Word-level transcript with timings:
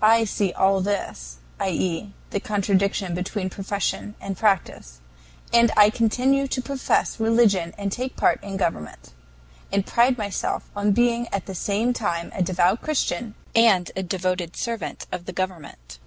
"I 0.00 0.22
see 0.22 0.52
all 0.52 0.80
this 0.80 1.38
(i. 1.58 1.70
e., 1.70 2.12
the 2.30 2.38
contradiction 2.38 3.12
between 3.12 3.50
profession 3.50 4.14
and 4.20 4.36
practice), 4.36 5.00
and 5.52 5.72
I 5.76 5.90
continue 5.90 6.46
to 6.46 6.62
profess 6.62 7.18
religion 7.18 7.74
and 7.76 7.90
take 7.90 8.14
part 8.14 8.40
in 8.44 8.56
government, 8.56 9.14
and 9.72 9.84
pride 9.84 10.16
myself 10.16 10.70
on 10.76 10.92
being 10.92 11.26
at 11.32 11.46
the 11.46 11.56
same 11.56 11.92
time 11.92 12.30
a 12.36 12.40
devout 12.44 12.82
Christian 12.82 13.34
and 13.52 13.90
a 13.96 14.04
devoted 14.04 14.54
servant 14.54 15.08
of 15.10 15.24
the 15.24 15.32
government. 15.32 15.98